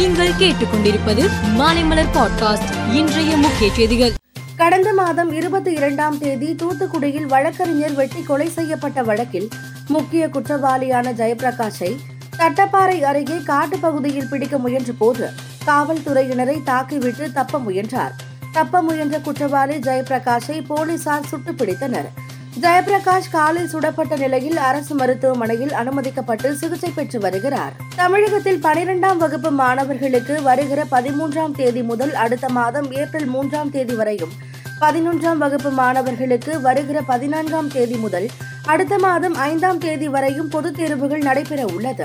[0.00, 4.12] நீங்கள் கேட்டுக்கொண்டிருப்பது மாலைமலர் பாட்காஸ்ட் இன்றைய முக்கிய செய்திகள்.
[4.56, 9.48] கடந்த மாதம் இருபத்தி இரண்டாம் தேதி தூத்துக்குடியில் வழக்கறிஞர் வெட்டி கொலை செய்யப்பட்ட வழக்கில்
[9.88, 11.96] முக்கிய குற்றவாளியான ஜெயபிரகாஷை
[12.38, 15.30] தட்டப்பாறை அருகே காட்டுப்பகுதியில் பிடிக்க முயன்ற போது
[15.66, 18.14] காவல்துறையினரை தாக்கிவிட்டு தப்ப முயன்றார்.
[18.52, 22.08] தப்ப முயன்ற குற்றவாளி ஜெயபிரகாஷை போலீசார் சுட்டுப்பிடித்தனர்.
[22.58, 27.72] ஜெயபிரகாஷ் காலில் சுடப்பட்ட நிலையில் அரசு மருத்துவமனையில் அனுமதிக்கப்பட்டு சிகிச்சை பெற்று வருகிறார்.
[27.96, 34.30] தமிழகத்தில் பனிரெண்டாம் வகுப்பு மாணவர்களுக்கு வருகிற பதிமூன்றாம் தேதி முதல் அடுத்த மாதம் ஏப்ரல் மூன்றாம் தேதி வரையும்
[34.80, 38.28] பதினொன்றாம் வகுப்பு மாணவர்களுக்கு வருகிற பதினான்காம் தேதி முதல்
[38.66, 42.04] அடுத்த மாதம் ஐந்தாம் தேதி வரையும் பொதுத் தேர்வுகள் நடைபெற உள்ளது.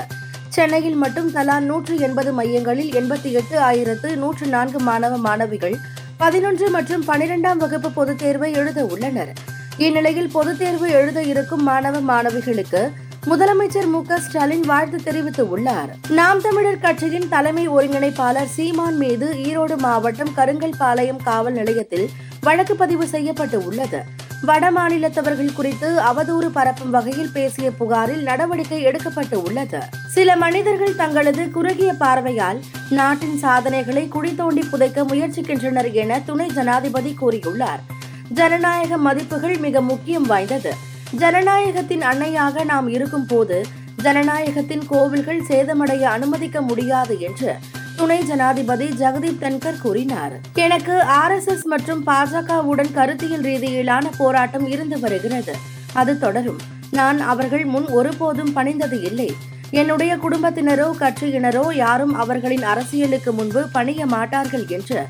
[0.50, 5.76] சென்னையில் மட்டும் தலா நூற்று எண்பது மையங்களில் எண்பத்தி எட்டு ஆயிரத்து நூற்று நான்கு மாணவ மாணவிகள்
[6.18, 9.34] பதினொன்று மற்றும் பனிரெண்டாம் வகுப்பு பொதுத் தேர்வை எழுத உள்ளனர்.
[9.78, 12.92] இந்நிலையில் பொதுத் தேர்வு எழுத இருக்கும் மாணவ மாணவிகளுக்கு
[13.26, 16.10] முதலமைச்சர் மு ஸ்டாலின் வாழ்த்து தெரிவித்துள்ளார்.
[16.10, 22.10] நாம் தமிழர் கட்சியின் தலைமை ஒருங்கிணைப்பாளர் சீமான் மீது ஈரோடு மாவட்டம் கருங்கல்பாளையம் காவல் நிலையத்தில்
[22.42, 24.04] வழக்கு பதிவு செய்யப்பட்டு உள்ளது
[24.42, 31.94] வட மாநிலத்தவர்கள் குறித்து அவதூறு பரப்பும் வகையில் பேசிய புகாரில் நடவடிக்கை எடுக்கப்பட்டு உள்ளது சில மனிதர்கள் தங்களது குறுகிய
[31.94, 37.95] பார்வையால் நாட்டின் சாதனைகளை குழி தோண்டி புதைக்க முயற்சிக்கின்றனர் என துணை ஜனாதிபதி கூறியுள்ளார்.
[38.30, 40.74] ஜனநாயக மதிப்புகள் மிக முக்கியம் வாய்ந்தது.
[41.18, 43.66] ஜனநாயகத்தின் அன்னையாக நாம் இருக்கும் போது
[44.04, 47.56] ஜனநாயகத்தின் கோவில்கள் சேதமடைய அனுமதிக்க முடியாது என்று
[47.96, 50.40] துணை ஜனாதிபதி ஜெகதீப் தன்கர் கூறினார்.
[50.54, 55.56] எனக்கு ஆர் எஸ் எஸ் மற்றும் பாஜகவுடன் கருத்தியல் ரீதியிலான போராட்டம் இருந்து வருகிறது.
[55.94, 56.58] அது தொடரும்.
[56.92, 59.36] நான் அவர்கள் முன் ஒருபோதும் பணிந்தது இல்லை.
[59.72, 65.06] என்னுடைய குடும்பத்தினரோ கட்சியினரோ யாரும் அவர்களின் அரசியலுக்கு முன்பு பணிய மாட்டார்கள் என்று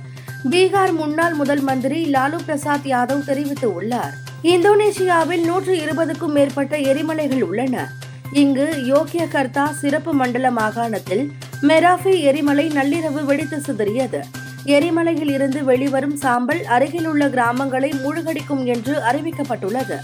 [0.49, 7.87] பீகார் முன்னாள் முதல் மந்திரி லாலு பிரசாத் யாதவ் தெரிவித்துள்ளார் இந்தோனேஷியாவில் நூற்று இருபதுக்கும் மேற்பட்ட எரிமலைகள் உள்ளன.
[8.31, 14.21] இங்கு யோக்கியகர்த்தா சிறப்பு மண்டல மாகாணத்தில் மெராஃபி எரிமலை நள்ளிரவு வெடித்து சிதறியது.
[14.65, 19.97] எரிமலையில் இருந்து வெளிவரும் சாம்பல் அருகிலுள்ள கிராமங்களை மூழ்கடிக்கும் என்று அறிவிக்கப்பட்டுள்ளது.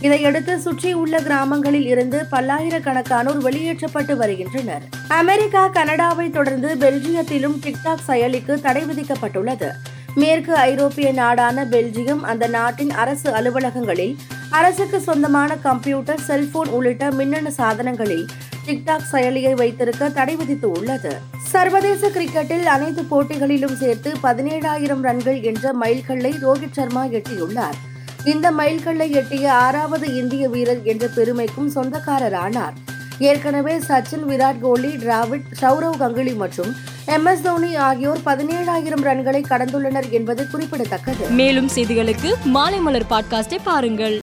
[0.00, 4.82] இதையடுத்து சுற்றியுள்ள கிராமங்களில் இருந்து பல்லாயிரக்கணக்கானோர் வெளியேற்றப்பட்டு வருகின்றனர்.
[5.08, 9.70] அமெரிக்கா கனடாவை தொடர்ந்து பெல்ஜியத்திலும் டிக்டாக் செயலிக்கு தடை விதிக்கப்பட்டுள்ளது.
[10.14, 14.16] மேற்கு ஐரோப்பிய நாடான பெல்ஜியம் அந்த நாட்டின் அரசு அலுவலகங்களில்
[14.50, 18.26] அரசுக்கு சொந்தமான கம்ப்யூட்டர் செல்போன் உள்ளிட்ட மின்னணு சாதனங்களில்
[18.66, 26.32] டிக்டாக் செயலியை வைத்திருக்க தடை விதித்து உள்ளது சர்வதேச கிரிக்கெட்டில் அனைத்து போட்டிகளிலும் சேர்த்து பதினேழாயிரம் ரன்கள் என்ற மைல்கல்லை
[26.42, 27.78] ரோஹித் சர்மா எட்டியுள்ளார்.
[28.26, 32.72] இந்த மைல்கல்லை எட்டிய ஆறாவது இந்திய வீரர் என்ற பெருமைக்கும் சொந்தக்காரரானார்.
[33.18, 36.74] ஏற்கனவே சச்சின் விராட் கோலி டிராவிட் சௌரவ் கங்குலி மற்றும்
[37.06, 37.26] எம்.
[37.26, 37.42] எஸ்.
[37.42, 41.28] தோனி ஆகியோர் பதினேழாயிரம் ரன்களை கடந்துள்ளனர் என்பது குறிப்பிடத்தக்கது.
[41.28, 44.14] மேலும் செய்திகளுக்கு மாலைமலர் பாட்காஸ்டை பாருங்கள்.